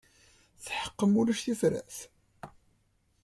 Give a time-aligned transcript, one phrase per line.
[0.63, 1.97] Tetḥeqqem ulac tifrat?